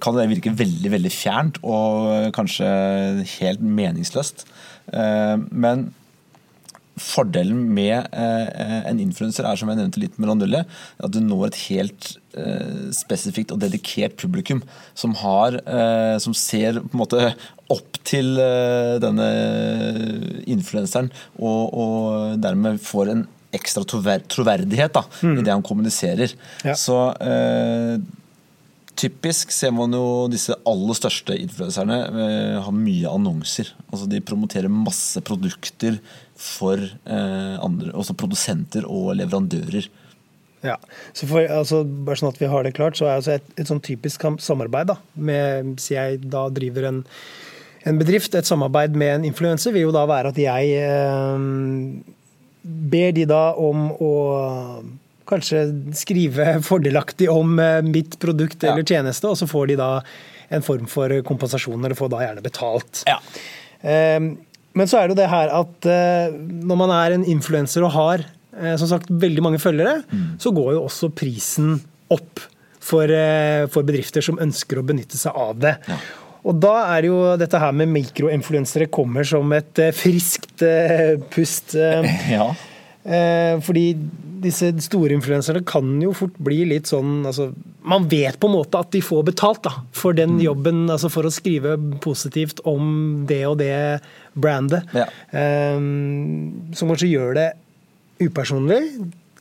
[0.00, 2.68] kan det virke veldig veldig fjernt og kanskje
[3.40, 4.44] helt meningsløst.
[5.50, 5.88] Men
[7.00, 10.64] Fordelen med eh, en influenser er som jeg nevnte litt med Randulle,
[11.00, 14.60] at du når et helt eh, spesifikt og dedikert publikum
[14.92, 17.32] som, har, eh, som ser på en måte
[17.70, 19.28] opp til eh, denne
[20.50, 25.36] influenseren, og, og, dermed får en ekstra troverdighet da, mm.
[25.40, 26.34] i det han kommuniserer.
[26.66, 26.76] Ja.
[26.78, 27.98] Så eh,
[29.00, 33.70] Typisk ser man jo disse aller største influenserne eh, har mye annonser.
[33.88, 35.96] Altså De promoterer masse produkter
[36.40, 39.88] for eh, andre, også produsenter og leverandører.
[40.64, 40.76] Ja,
[41.16, 43.68] så for, altså, Bare sånn at vi har det klart, så er altså et, et
[43.68, 47.02] sånn typisk samarbeid da, med, Si jeg da driver en,
[47.88, 51.46] en, bedrift, et samarbeid med en influenser vil jo da være at jeg eh,
[52.62, 54.12] ber de da om å
[55.30, 55.64] kanskje
[55.96, 59.94] skrive fordelaktig om eh, mitt produkt eller tjeneste, og så får de da
[60.50, 63.04] en form for kompensasjon, eller får da gjerne betalt.
[63.08, 63.20] Ja.
[63.80, 64.18] Eh,
[64.78, 67.94] men så er det jo det her at eh, når man er en influenser og
[67.96, 70.00] har eh, som sagt veldig mange følgere,
[70.40, 71.76] så går jo også prisen
[72.10, 72.42] opp
[72.80, 75.76] for, eh, for bedrifter som ønsker å benytte seg av det.
[76.40, 80.62] Og da er jo dette her med mikroinfluensere kommer som et friskt
[81.34, 81.74] pust.
[82.36, 82.46] ja.
[83.00, 83.84] Eh, fordi
[84.44, 87.46] disse store influenserne kan jo fort bli litt sånn altså,
[87.88, 91.24] Man vet på en måte at de får betalt da, for den jobben, altså for
[91.24, 94.00] å skrive positivt om det og det
[94.36, 94.84] brandet.
[94.96, 95.06] Ja.
[95.32, 95.80] Eh,
[96.76, 97.48] som kanskje gjør det
[98.20, 98.82] upersonlig,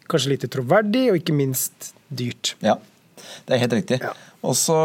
[0.09, 2.55] kanskje lite troverdig, og ikke minst dyrt.
[2.63, 2.77] Ja,
[3.45, 3.99] det er helt riktig.
[4.03, 4.15] Ja.
[4.39, 4.77] Og så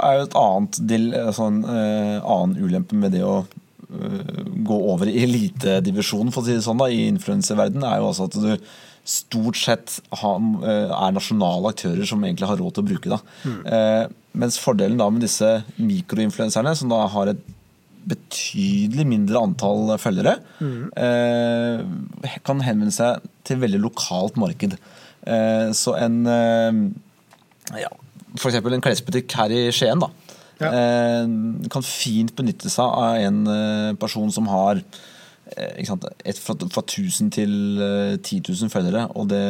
[0.00, 3.42] er jo et annet del, sånn, eh, annen ulempe med det å
[3.86, 8.26] gå over i elitedivisjonen, for å si det sånn, da, i influenserverdenen, er jo altså
[8.26, 8.70] at du
[9.06, 13.20] stort sett eh, er nasjonale aktører som egentlig har råd til å bruke det.
[13.46, 14.16] Mm.
[14.42, 17.44] mens fordelen da med disse mikroinfluenserne, som da har et
[18.06, 20.90] betydelig mindre antall følgere, mm.
[22.46, 24.76] kan henvende seg til veldig lokalt marked.
[25.26, 27.90] Eh, så en eh, ja,
[28.36, 30.10] eksempel en klesbutikk her i Skien da,
[30.60, 30.70] Ja.
[30.72, 31.26] eh,
[31.72, 34.80] kan fint benytte seg av en eh, person som har
[35.56, 39.42] eh, sant, et fra, fra 1000 til eh, 10 000 følgere, og det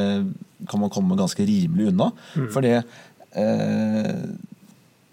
[0.70, 2.10] kan man komme ganske rimelig unna.
[2.54, 4.12] Fordi eh,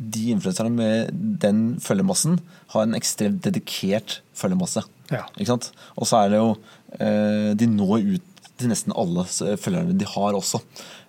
[0.04, 2.40] de influenserne med den følgemassen
[2.74, 4.82] har en ekstremt dedikert følgemasse.
[5.14, 5.22] Ja.
[5.38, 6.56] Og så er det jo
[6.98, 9.26] eh, De når ut til nesten alle
[9.62, 10.60] følgerne de har også.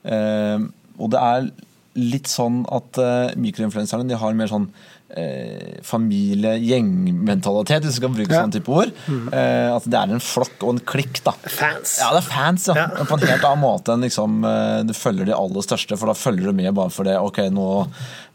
[0.05, 1.49] Og det er
[1.95, 4.69] litt sånn at uh, mikroinfluenserne de har mer sånn
[5.15, 8.41] eh, familie-gjengmentalitet, hvis du kan bruke Ja.
[8.43, 8.91] sånn type ord.
[9.33, 11.21] Eh, at det er en flokk og en klikk.
[11.23, 11.33] da.
[11.47, 11.99] Fans.
[12.01, 12.75] Ja, det er fans, ja.
[12.75, 13.05] Ja.
[13.05, 16.15] På en helt annen måte enn liksom, eh, du følger de aller største, for da
[16.15, 17.15] følger du med bare for det.
[17.17, 17.87] Ok, nå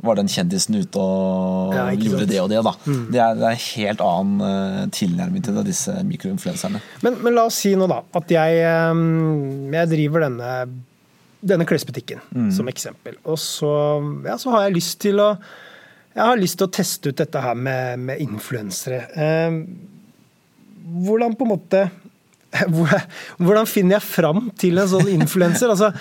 [0.04, 2.30] var den kjendisen ute og Ja, gjorde sant.
[2.30, 2.74] det og det, da.
[2.86, 6.80] Det, er, det er en helt annen eh, tilnærming til det, disse mikroinfluenserne.
[7.04, 8.56] Men, men la oss si nå da at jeg,
[9.74, 10.84] jeg driver denne,
[11.40, 13.16] denne klesbutikken som eksempel.
[13.24, 13.72] Og så,
[14.28, 15.34] ja, så har jeg lyst til å
[16.10, 19.04] jeg har lyst til å teste ut dette her med, med influensere.
[19.14, 19.60] Eh,
[21.06, 21.84] hvordan på en måte
[23.38, 25.70] hvordan finner jeg fram til en sånn influenser?
[25.70, 25.92] Altså,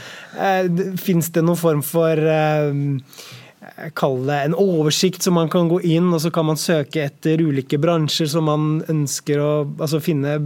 [0.40, 0.70] eh,
[1.00, 2.72] Fins det noen form for eh,
[3.98, 7.42] Kall det en oversikt som man kan gå inn, og så kan man søke etter
[7.44, 10.38] ulike bransjer som man ønsker å altså finne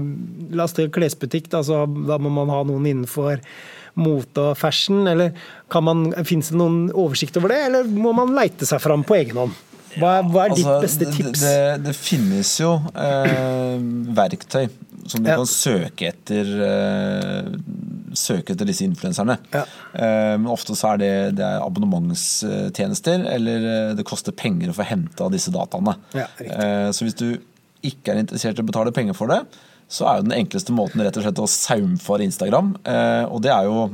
[0.56, 3.38] La oss til klesbutikk, da, så da må man ha noen innenfor
[4.00, 5.34] mote og fashion, eller
[5.72, 9.36] kan Fins det noen oversikt over det, eller må man leite seg fram på egen
[9.42, 9.52] hånd?
[9.92, 11.40] Hva er, hva er ditt Altså, beste tips?
[11.44, 13.74] Det, det finnes jo eh,
[14.16, 14.70] verktøy
[15.10, 15.36] som du Ja.
[15.36, 17.50] kan søke etter eh,
[18.16, 19.38] Søke etter disse influenserne.
[19.52, 19.62] Ja.
[19.96, 24.76] Eh, men ofte så er det, det er abonnementstjenester, eller eh, det koster penger å
[24.76, 25.94] få henta disse dataene.
[26.16, 26.26] Ja.
[26.44, 27.26] Eh, så hvis du
[27.82, 29.40] ikke er interessert i å betale penger for det,
[29.92, 32.74] så er jo den enkleste måten rett og slett å saumfare Instagram.
[32.88, 33.90] Eh, og det er jo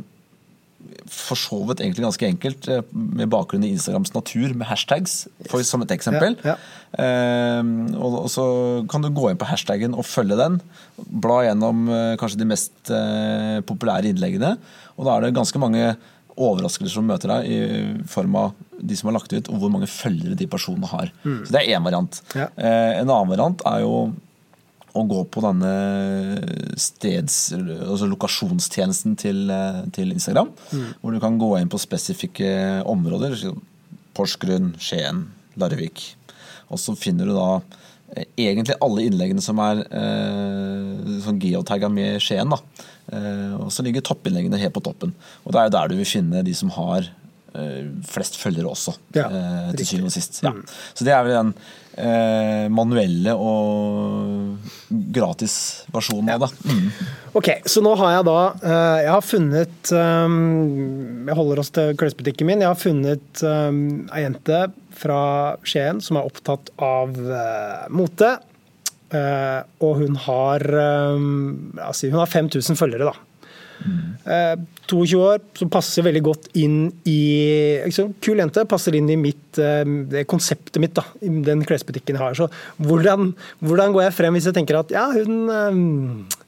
[1.09, 5.65] for så vidt egentlig ganske enkelt, eh, med bakgrunn i Instagrams natur, med hashtags, for,
[5.67, 6.37] som et eksempel.
[6.47, 6.59] Ja,
[6.97, 7.63] Eh,
[8.01, 8.45] og, og så
[8.89, 10.61] kan du gå inn på hashtaggen og følge den.
[10.97, 14.55] Bla gjennom eh, kanskje de mest eh, populære innleggene.
[14.97, 15.91] Og da er det ganske mange
[16.39, 19.91] overraskelser som møter deg, i form av de som har lagt ut, og hvor mange
[19.91, 21.11] følgere de personene har.
[21.25, 22.21] Så det er én variant.
[22.39, 22.47] Ja.
[22.55, 23.97] En annen variant er jo
[24.97, 25.73] å gå på denne
[26.81, 30.53] steds, altså lokasjonstjenesten til, eh, til Instagram.
[31.01, 33.37] Hvor du kan gå inn på spesifikke områder.
[34.17, 35.27] Porsgrunn, Skien,
[35.61, 36.15] Larvik.
[36.73, 37.61] Og så finner du da
[38.15, 42.51] eh, egentlig alle innleggene som er eh, sånn geotagga med Skien.
[42.53, 42.61] da.
[43.13, 45.15] Eh, og så ligger toppinnleggene helt på toppen.
[45.45, 47.09] Og det er jo der du vil finne de som har
[48.09, 50.41] flest følgere også, Ja, eh, til syvende og sist.
[50.45, 50.53] Ja.
[50.95, 51.53] Så det er vel den
[51.97, 54.59] eh, manuelle og
[55.17, 56.51] gratisversjonen av det.
[56.69, 56.91] Mm.
[57.41, 62.49] Ok, så nå har jeg da eh, Jeg har funnet Jeg holder oss til klesbutikken
[62.49, 62.65] min.
[62.65, 64.67] Jeg har funnet ei jente
[64.99, 65.23] fra
[65.67, 68.35] Skien som er opptatt av eh, mote.
[69.09, 70.65] Eh, og hun har
[71.97, 73.29] si, Hun har 5000 følgere, da.
[73.79, 77.19] Eh, 22 år, som passer veldig godt inn i
[77.85, 82.17] liksom, Kul jente, passer inn i mitt, eh, det konseptet mitt, da, i den klesbutikken
[82.19, 82.37] jeg har.
[82.37, 82.49] Så
[82.85, 83.33] hvordan,
[83.65, 86.47] hvordan går jeg frem hvis jeg tenker at ja, hun eh,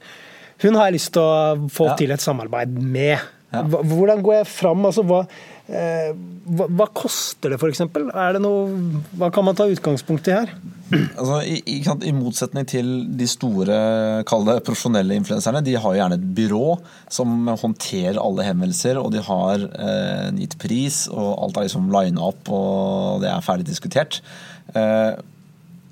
[0.61, 1.95] Hun har jeg lyst til å få Ja.
[1.97, 3.17] til et samarbeid med.
[3.51, 3.63] Ja.
[3.67, 4.85] Hvordan går jeg fram?
[4.87, 5.25] Altså, hva,
[5.67, 6.11] eh,
[6.55, 7.83] hva, hva koster det, f.eks.?
[7.91, 10.53] Hva kan man ta utgangspunkt i her?
[10.91, 13.75] Altså, i, i, I motsetning til de store
[14.27, 16.77] kall det profesjonelle influenserne, de har gjerne et byrå
[17.11, 21.91] som håndterer alle henvendelser, og de har eh, en gitt pris, og alt er liksom
[21.93, 24.21] lina opp, og det er ferdig diskutert.
[24.75, 25.13] Eh,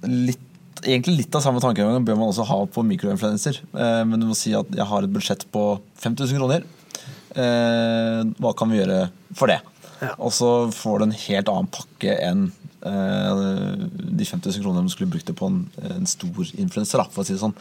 [0.07, 0.43] litt,
[0.83, 3.63] egentlig litt av samme tankegang bør man også ha på mikroinfluenser.
[3.75, 5.71] Eh, men du må si at jeg har et budsjett på
[6.03, 6.67] 5000 kroner.
[7.35, 9.03] Eh, hva kan vi gjøre
[9.37, 9.59] for det?
[9.99, 10.13] Ja.
[10.17, 12.47] Og så får du en helt annen pakke enn
[12.87, 13.43] eh,
[14.19, 17.35] de 5000 kronene du skulle brukt det på en, en stor influenser, for å si
[17.35, 17.57] det sånn.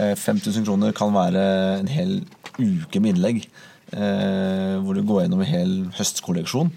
[0.00, 1.46] Eh, 5000 kroner kan være
[1.78, 2.18] en hel
[2.58, 3.46] uke med innlegg,
[3.92, 6.74] eh, hvor du går gjennom en hel høstkolleksjon.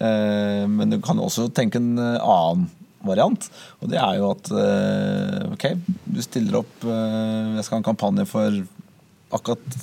[0.00, 2.68] Eh, men du kan også tenke en eh, annen
[3.06, 3.46] variant,
[3.80, 5.66] og det er jo at eh, ok,
[6.10, 8.56] du stiller opp Jeg skal ha en kampanje for
[9.36, 9.76] akkurat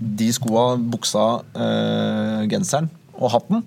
[0.00, 2.88] de skoa, buksa, eh, genseren
[3.20, 3.64] og hatten.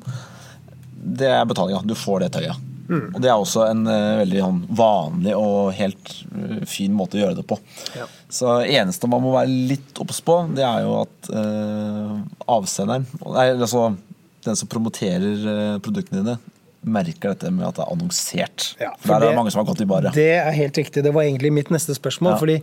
[0.93, 1.83] Det er betalinga.
[1.85, 2.69] Du får det tøyet.
[2.93, 7.21] Og det er også en uh, veldig sånn, vanlig og helt uh, fin måte å
[7.21, 7.57] gjøre det på.
[7.95, 8.07] Ja.
[8.27, 12.17] Så eneste man må være litt obs på, det er jo at uh,
[12.51, 13.93] avsenderen Nei, altså
[14.43, 16.35] den som promoterer produktene dine,
[16.83, 18.65] merker dette med at det er annonsert.
[18.81, 20.13] Ja, for der er det- det mange som har gått i baret.
[20.13, 21.03] Det er helt riktig.
[21.03, 22.33] Det var egentlig mitt neste spørsmål.
[22.35, 22.39] Ja.
[22.43, 22.57] fordi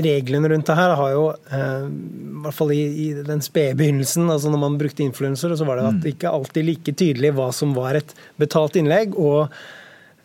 [0.00, 4.30] reglene rundt det her har jo, eh, i hvert fall i, i den spede begynnelsen,
[4.32, 5.90] altså når man brukte influensere, så var det Mm.
[5.96, 9.50] at det ikke alltid like tydelig hva som var et betalt innlegg, og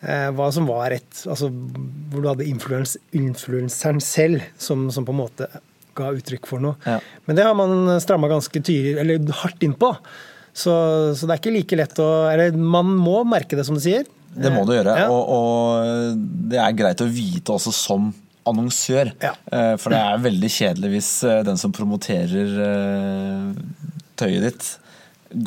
[0.02, 5.12] eh, hva som var et Altså hvor du hadde influens, influenseren selv som, som på
[5.12, 5.48] en måte
[5.96, 6.76] ga uttrykk for noe.
[6.84, 6.98] Ja.
[7.26, 9.94] Men det har man stramma ganske tydelig, eller hardt innpå.
[10.56, 10.72] Så,
[11.16, 14.04] så det er ikke like lett å Eller man må merke det, som du sier.
[14.36, 15.06] Det må du gjøre, Ja.
[15.08, 16.20] og, og
[16.52, 18.10] det er greit å vite også som
[18.50, 19.12] annonsør.
[19.22, 19.34] Ja.
[19.52, 23.50] Eh, For det er veldig kjedelig hvis eh, den som promoterer eh,
[24.18, 24.70] tøyet ditt,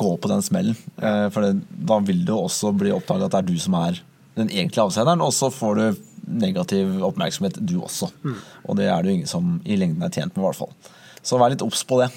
[0.00, 0.76] går på den smellen.
[1.00, 3.96] For det, da vil det også bli oppdaga at det er du som er
[4.36, 6.02] den egentlige avsenderen, og så får du
[6.40, 8.10] negativ oppmerksomhet, du også.
[8.22, 8.36] Mm.
[8.68, 10.92] Og det er det jo ingen som i lengden er tjent med, i hvert fall.
[11.26, 12.10] Så vær litt obs på det.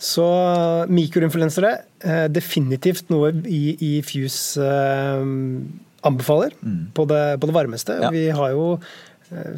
[0.00, 0.24] Så
[0.90, 1.76] mikroinfluensere,
[2.32, 6.52] definitivt noe i, i Fuse anbefaler anbefaler
[6.94, 7.98] på, det, på det varmeste.
[8.02, 8.10] Ja.
[8.12, 8.66] Vi har jo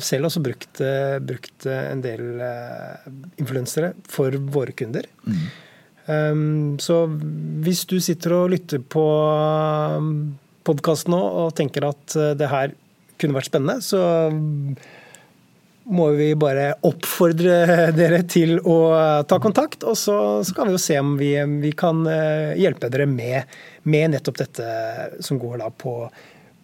[0.02, 3.06] selv også brukt, eh, brukt eh, en del eh,
[3.42, 5.08] influensere for våre kunder.
[6.06, 7.00] Um, så
[7.66, 9.06] hvis du sitter og lytter på
[10.66, 12.76] podkasten nå og tenker at eh, det her
[13.20, 14.00] kunne vært spennende, så
[15.86, 18.78] må vi bare oppfordre dere til å
[19.28, 22.90] ta kontakt, og så, så kan vi jo se om vi, vi kan eh, hjelpe
[22.92, 24.70] dere med, med nettopp dette
[25.24, 25.98] som går da på,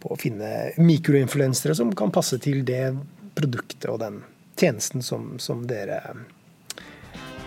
[0.02, 2.90] på å finne mikroinfluensere som kan passe til det
[3.38, 4.20] produktet og den
[4.60, 6.02] tjenesten som, som dere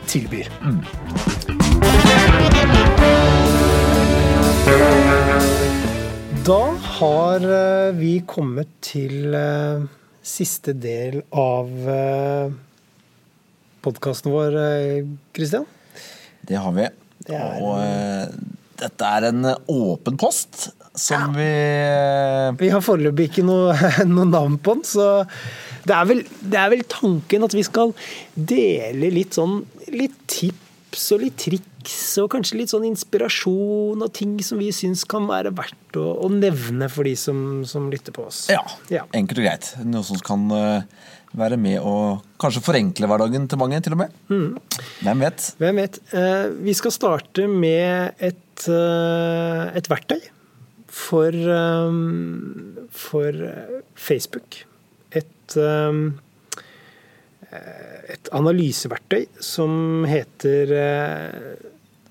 [0.10, 0.50] tilbyr.
[6.46, 6.62] Da
[7.00, 9.86] har eh, vi kommet til eh,
[10.26, 11.70] siste del av
[13.86, 14.56] podkasten vår,
[15.36, 15.65] Kristian.
[16.46, 16.86] Det har vi.
[17.26, 21.47] Det er- Og eh, dette er en åpen post som vi
[22.59, 23.73] Vi har foreløpig ikke noe,
[24.15, 25.07] noe navn på den, så
[25.85, 27.91] det er, vel, det er vel tanken at vi skal
[28.33, 29.59] dele litt sånn
[29.93, 35.03] litt tips og litt triks og kanskje litt sånn inspirasjon og ting som vi syns
[35.09, 37.38] kan være verdt å, å nevne for de som,
[37.69, 38.45] som lytter på oss.
[38.49, 39.03] Ja, Ja.
[39.13, 39.69] enkelt og greit.
[39.85, 40.88] Noe som kan eh,
[41.38, 41.93] være med å
[42.41, 44.15] kanskje forenkle hverdagen til mange, til og med.
[45.03, 45.49] Hvem vet?
[45.61, 45.99] Hvem vet.
[46.15, 48.39] Eh, Vi skal starte med et,
[48.72, 50.22] eh, et verktøy
[50.88, 51.91] for, eh,
[52.91, 53.32] for
[53.96, 54.65] Facebook.
[55.12, 56.12] Et, eh,
[58.15, 60.65] et analyseverktøy som heter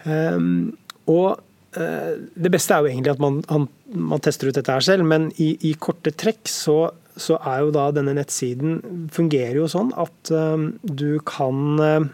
[0.00, 0.78] Um,
[1.10, 5.04] og det beste er jo egentlig at man, han, man tester ut dette her selv,
[5.06, 6.78] men i, i korte trekk så,
[7.14, 8.80] så er jo da denne nettsiden
[9.14, 12.08] fungerer jo sånn at eh, du kan uh,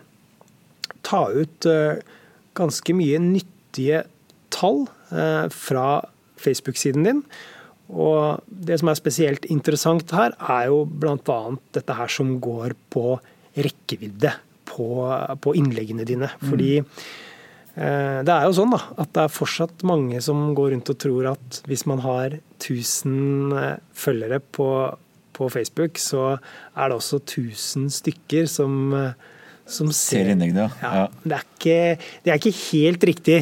[1.06, 1.96] ta ut uh,
[2.58, 4.04] ganske mye nyttige
[4.52, 5.88] tall uh, fra
[6.40, 7.22] Facebook-siden din.
[7.86, 11.38] Og det som er spesielt interessant her, er jo bl.a.
[11.76, 13.18] dette her som går på
[13.56, 14.32] rekkevidde
[14.66, 14.88] på,
[15.40, 16.32] på innleggene dine.
[16.42, 17.06] Fordi eh,
[17.76, 21.26] det er jo sånn da, at det er fortsatt mange som går rundt og tror
[21.34, 24.68] at hvis man har 1000 eh, følgere på,
[25.36, 29.12] på Facebook, så er det også 1000 stykker som, eh,
[29.68, 30.92] som Ser innleggene, ja.
[31.02, 31.06] ja.
[31.24, 33.38] Det, er ikke, det er ikke helt riktig.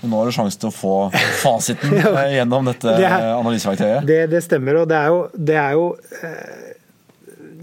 [0.00, 0.94] Men nå har du sjansen til å få
[1.44, 4.08] fasiten eh, gjennom dette Det er- analyseverktøyet.
[4.08, 5.20] Det, det stemmer, og det er jo,
[5.52, 5.84] det er jo
[6.24, 6.73] eh,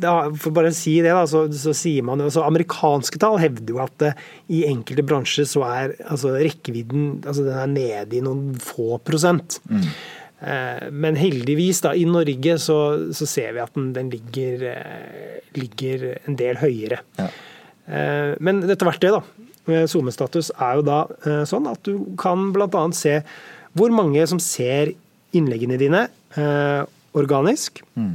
[0.01, 3.73] For bare å si det, da, så, så sier man jo så Amerikanske tall hevder
[3.75, 8.23] jo at eh, i enkelte bransjer så er altså, rekkevidden altså, den er nede i
[8.25, 9.59] noen få prosent.
[9.71, 12.77] Eh, Men heldigvis, da, i Norge så,
[13.13, 17.01] så ser vi at den, den ligger, eh, ligger en del høyere.
[17.19, 17.29] Ja.
[18.39, 20.99] Men dette verktøyet, da, SoMe-status, er jo da
[21.49, 22.83] sånn at du kan bl.a.
[22.95, 23.17] se
[23.75, 24.93] hvor mange som ser
[25.35, 26.05] innleggene dine
[27.17, 27.81] organisk.
[27.97, 28.09] Eh,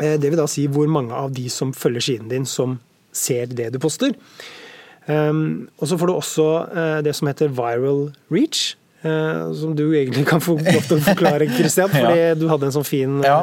[0.00, 2.78] Det vil da si hvor mange av de som følger siden din, som
[3.12, 4.14] ser det du poster.
[5.10, 8.76] Um, og så får du også eh, det som heter viral reach.
[9.02, 12.74] eh, som du egentlig kan få lov til å forklare, Christian, fordi du hadde en
[12.76, 13.38] sånn fin eh, Ja,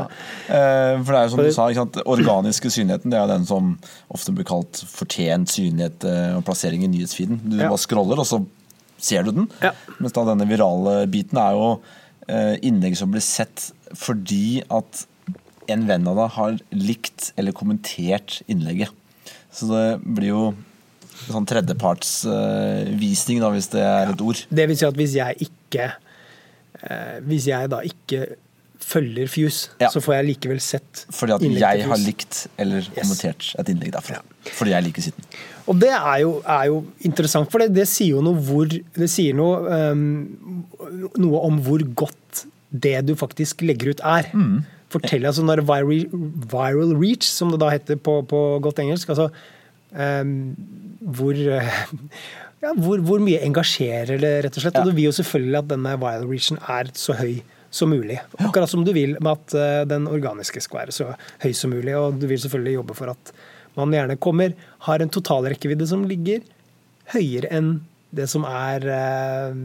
[0.47, 3.73] eh, for det er jo som du sa, ikke organiske synligheten det er den som
[4.13, 7.41] ofte blir kalt fortjent synlighet eh, og plassering i nyhetsfeeden.
[7.49, 7.71] Du Ja.
[7.73, 8.39] bare scroller, og så
[9.01, 9.49] ser du den.
[9.65, 9.73] Ja.
[9.99, 11.73] Mens da denne virale biten er jo
[12.29, 15.03] eh, innlegg som blir sett fordi at
[15.73, 18.91] en venn av deg har likt eller kommentert innlegget.
[19.53, 20.41] Så det blir jo
[21.27, 24.43] sånn tredjepartsvisning, da, hvis det er et ord.
[24.49, 28.27] Det vil si at hvis jeg ikke eh, Hvis jeg da ikke
[28.87, 29.89] følger Fuse, Ja.
[29.91, 34.21] så får jeg likevel sett Fordi at jeg har likt eller kommentert et innlegg derfra.
[34.55, 35.25] Fordi jeg liker sitten.
[35.67, 36.77] Og det er jo, er jo
[37.09, 39.57] interessant, for det, det sier jo noe hvor Det sier noe,
[39.91, 40.63] um,
[41.19, 44.29] noe om hvor godt det du faktisk legger ut, er.
[44.93, 46.07] Fortell altså når viral,
[46.51, 49.27] viral reach, som det da heter på, på godt engelsk, altså
[49.91, 50.37] um,
[51.17, 51.73] hvor eh,
[52.63, 54.79] ja, hvor, hvor mye engasjerer det, rett og slett.
[54.79, 57.37] Og du vil jo selvfølgelig at denne viral reachen er så høy
[57.73, 58.17] som mulig.
[58.39, 61.11] Akkurat som du vil med at eh, den organiske skal være så
[61.43, 61.93] høy som mulig.
[61.99, 63.33] Og du vil selvfølgelig jobbe for at
[63.77, 64.55] man gjerne kommer,
[64.87, 66.41] har en totalrekkevidde som ligger
[67.13, 67.75] høyere enn
[68.15, 69.57] det som er eh,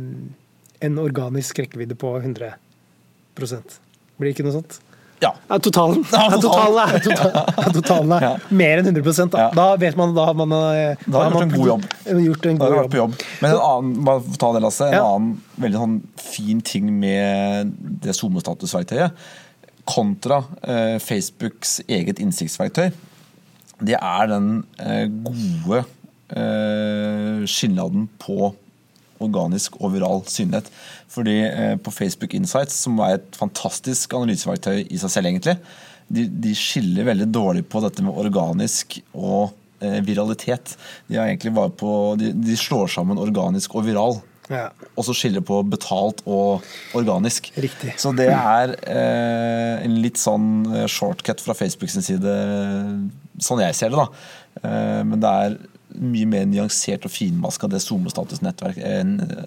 [0.83, 3.79] en organisk rekkevidde på 100%
[4.19, 4.81] Blir det ikke noe sånt?
[5.23, 5.31] Ja.
[5.49, 6.01] Ja, totalen.
[6.11, 8.31] Ja, totalen er, ja, totalen er Ja.
[8.51, 9.45] mer enn 100 da.
[9.55, 11.87] Da vet man Da har man, eh, Da har man gjort en god jobb.
[12.25, 13.15] Gjort en god på jobb.
[13.41, 15.31] Men en annen, bare ta det, Lasse, en annen
[15.63, 19.13] veldig sånn fin ting med det SoMe-statusverktøyet,
[19.87, 22.91] kontra eh, Facebooks eget innsiktsverktøy,
[23.83, 25.85] det er den eh, gode
[26.31, 28.53] eh, skilnaden på
[29.27, 30.69] organisk og viral synlighet.
[31.13, 35.57] Fordi eh, på Facebook Insights, som er et fantastisk analyseverktøy i seg selv, egentlig,
[36.13, 40.77] de, de skiller veldig dårlig på dette med organisk og eh, viralitet.
[41.09, 44.21] De, er egentlig bare på, de, de slår sammen organisk og viral.
[44.51, 44.69] Ja.
[44.99, 46.65] Og så skiller på betalt og
[46.99, 47.53] organisk.
[47.63, 47.95] Riktig.
[48.01, 52.37] Så det er eh, en litt sånn eh, shortcut fra Facebook sin side,
[53.43, 54.09] sånn jeg ser det, da.
[54.63, 55.57] Eh, men det er
[55.99, 59.03] mye mer nyansert og finmaska det SoMe-statusnettverk, eh,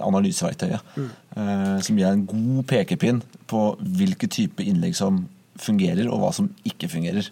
[0.05, 0.97] analyseverktøyet.
[1.35, 5.25] Eh, som gir en god pekepinn på hvilke type innlegg som
[5.61, 7.29] fungerer, og hva som ikke fungerer.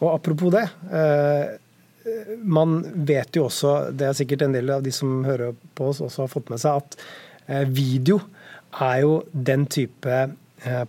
[0.00, 0.66] Og apropos det.
[0.92, 1.58] Eh,
[2.42, 6.00] man vet jo også, det er sikkert en del av de som hører på oss
[6.02, 8.18] også har fått med seg, at video
[8.80, 10.18] er jo den type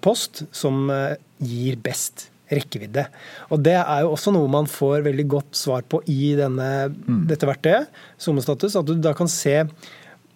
[0.01, 0.89] post som
[1.37, 3.05] gir best rekkevidde.
[3.53, 6.69] Og det er jo også noe man får veldig godt svar på i denne,
[7.29, 7.89] dette verktøyet,
[8.21, 9.61] SoMe-status, at du da kan se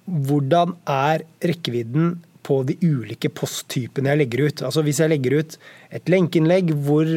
[0.08, 2.15] hvordan er rekkevidden
[2.48, 4.63] på de ulike posttypene jeg legger ut.
[4.70, 5.58] Altså Hvis jeg legger ut
[5.91, 7.10] et lenkeinnlegg, hvor,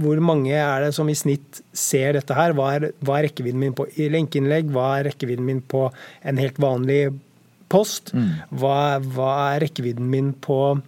[0.00, 2.56] hvor mange er det som i snitt ser dette her?
[2.56, 4.70] Hva er, hva er rekkevidden min på i lenkeinnlegg?
[4.72, 5.90] Hva er rekkevidden min på
[6.24, 7.02] en helt vanlig
[7.68, 8.14] post?
[8.48, 10.78] Hva, hva er rekkevidden min på,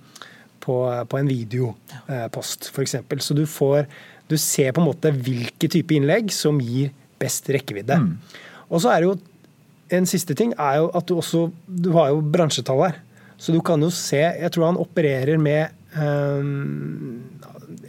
[0.70, 0.78] på,
[1.10, 2.96] på en videopost, f.eks.?
[3.26, 3.86] Så du får
[4.30, 7.96] Du ser på en måte hvilke type innlegg som gir best rekkevidde.
[8.70, 9.16] Og så er det jo
[9.98, 13.00] en siste ting er jo at du også Du har jo bransjetall her.
[13.40, 17.22] Så du kan jo se Jeg tror han opererer med ehm,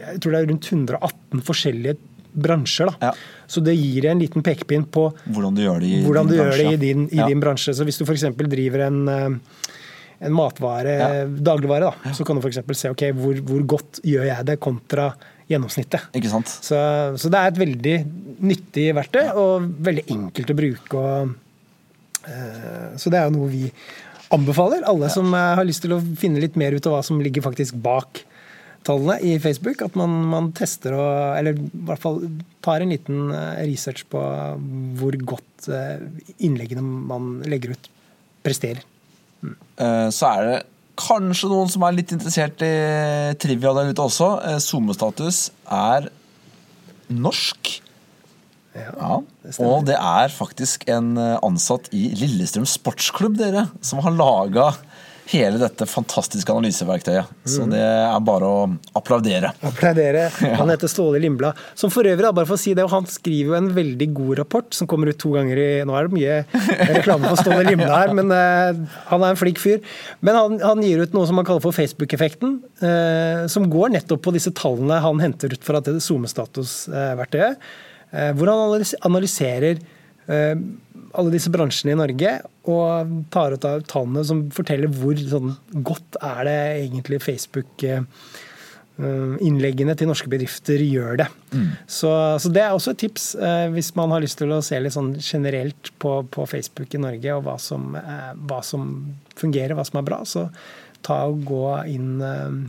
[0.00, 1.96] Jeg tror det er rundt 118 forskjellige
[2.32, 2.88] bransjer.
[2.90, 3.10] da.
[3.10, 3.46] Ja.
[3.46, 6.38] Så det gir en liten pekepinn på Hvordan du gjør det i din gjør det
[6.40, 6.72] bransje.
[6.72, 7.26] i din, i Ja.
[7.28, 7.74] din bransje.
[7.76, 8.24] Så hvis du f.eks.
[8.48, 9.38] driver en, eh,
[10.22, 11.10] en matvare, Ja.
[11.26, 12.62] dagligvare, da, så kan du f.eks.
[12.78, 15.10] se ok, hvor, hvor godt gjør jeg det kontra
[15.50, 16.08] gjennomsnittet.
[16.16, 16.50] Ikke sant?
[16.62, 16.78] Så,
[17.18, 17.96] så det er et veldig
[18.48, 21.02] nyttig verktøy, og veldig enkelt å bruke.
[21.02, 21.34] Og,
[22.26, 23.64] uh, så det er jo noe vi
[24.32, 24.84] anbefaler.
[24.88, 27.44] Alle som eh, har lyst til å finne litt mer ut av hva som ligger
[27.44, 28.22] faktisk bak
[28.86, 29.82] tallene i Facebook.
[29.84, 32.22] At man, man tester og Eller i hvert fall
[32.64, 34.22] tar en liten eh, research på
[34.96, 35.68] hvor godt
[36.42, 37.92] innleggene man legger ut,
[38.42, 38.80] presterer.
[39.42, 40.58] Eh, Så er det
[41.02, 42.72] kanskje noen som er litt interessert i
[43.40, 44.34] trivia der ute også.
[44.46, 46.10] Eh, SoMe-status er
[47.12, 47.78] norsk.
[48.72, 49.18] Ja.
[49.44, 54.70] det Og det er faktisk en eh, ansatt i Lillestrøm sportsklubb, dere, som har laga
[55.30, 57.30] hele dette fantastiske analyseverktøyet.
[57.48, 58.62] Så det er bare å
[58.98, 59.52] applaudere.
[59.64, 60.26] Applaudere.
[60.58, 61.58] Han heter Ståle Lindblad.
[61.78, 64.74] Som for øvrig, bare for å si det, han skriver jo en veldig god rapport
[64.74, 66.38] som kommer ut to ganger i Nå er det mye
[66.90, 69.80] reklame for Ståle Lindblad her, men uh, han er en flink fyr.
[70.20, 74.24] Men han, han, gir ut noe som han kaller for Facebook-effekten, uh, som går nettopp
[74.26, 77.62] på disse tallene han henter ut fra dette SoMe-status-verktøyet,
[78.12, 79.84] uh, hvor han analyserer
[80.32, 82.30] alle disse bransjene i Norge
[82.70, 88.04] og tar ut av tallene som forteller hvor sånn, godt er det egentlig Facebook eh,
[89.42, 91.28] innleggene til norske bedrifter gjør det.
[91.52, 91.70] Mm.
[91.86, 94.78] Så, så, det er også et tips eh, hvis man har lyst til å se
[94.78, 98.92] litt sånn generelt på, på Facebook i Norge og hva som, eh, hva som,
[99.38, 100.22] fungerer, hva som er bra.
[100.28, 100.46] Så
[101.02, 102.62] ta og gå inn eh,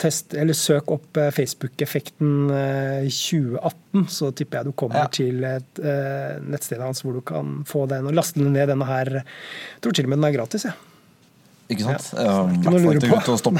[0.00, 5.08] test, eller søk opp eh, Facebook-effekten 2018, eh, så tipper jeg du kommer ja.
[5.12, 8.68] til et uh, nettstedet hans hvor du kan få den og laste den ned.
[8.72, 9.24] Denne her Jeg
[9.84, 10.64] tror til og med den er gratis.
[10.68, 10.74] Ja.
[11.68, 12.06] Ikke sant?
[12.16, 13.00] Ja, ikke noe å lure
[13.44, 13.52] på.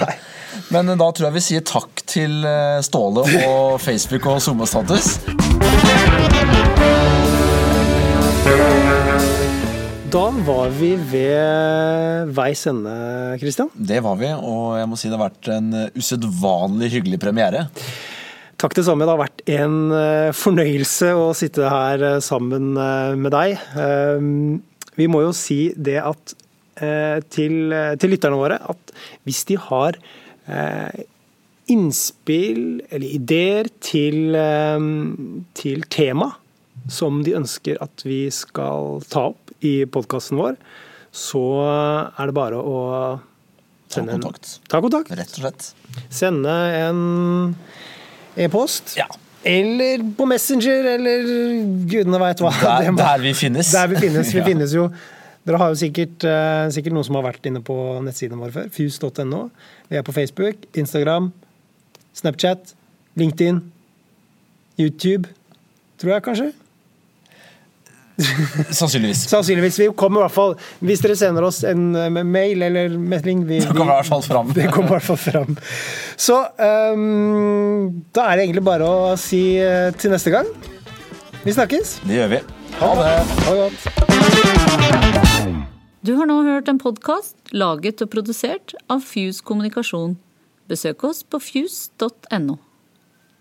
[0.73, 2.41] Men da tror jeg vi sier takk til
[2.87, 5.07] Ståle og Facebook og SoMe-status.
[10.09, 12.93] Da var vi ved veis ende,
[13.41, 13.69] Christian.
[13.77, 15.67] Det var vi, og jeg må si det har vært en
[15.99, 17.67] usedvanlig hyggelig premiere.
[18.59, 19.05] Takk det samme.
[19.05, 23.61] Det har vært en eh, fornøyelse å sitte her eh, sammen eh, med deg.
[24.97, 26.35] Vi må jo si det at
[26.79, 28.93] til, til lytterne våre at
[29.27, 29.97] hvis de har
[31.75, 34.39] innspill eller ideer til,
[35.59, 36.29] til tema
[36.87, 40.59] som de ønsker at vi skal ta opp, i podkasten vår,
[41.15, 42.79] så er det bare å
[43.91, 44.51] sende ta kontakt.
[44.51, 45.15] En, ta kontakt.
[45.19, 45.71] Rett og slett.
[46.13, 47.01] Sende en
[48.39, 48.95] e-post.
[48.99, 49.09] Ja.
[49.49, 51.31] Eller på Messenger, eller
[51.89, 52.53] gudene veit hva.
[52.59, 53.71] Der, der, vi finnes.
[53.75, 54.35] Der vi finnes.
[54.35, 54.49] Vi ja.
[54.49, 54.91] finnes jo
[55.49, 57.73] Dere har jo sikkert, uh, sikkert, noen som har vært inne på
[58.05, 58.67] nettsidene våre før.
[58.75, 59.47] Fuse.no.
[59.89, 61.31] Vi er på Facebook, Instagram,
[62.19, 62.75] Snapchat,
[63.17, 63.63] LinkedIn,
[64.77, 65.31] YouTube,
[65.97, 66.51] tror jeg kanskje.
[68.71, 69.29] Sannsynligvis.
[69.31, 69.79] Sannsynligvis.
[69.79, 71.93] Vi kommer i hvert fall, Hvis dere sender oss en
[72.27, 74.53] mail eller melding vi, Det kommer i hvert fall fram.
[74.59, 75.57] Det kommer i hvert fall fram.
[76.19, 80.51] Så um, da er det egentlig bare å si uh, til neste gang.
[81.45, 81.99] Vi snakkes.
[82.09, 82.45] Det gjør vi.
[82.79, 83.11] Ha det.
[83.47, 83.79] Ha det godt.
[86.07, 90.16] Du har nå hørt en podkast laget og produsert av Fuse kommunikasjon.
[90.71, 92.59] Besøk oss på fuse.no.